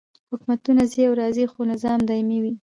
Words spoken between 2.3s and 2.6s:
وي.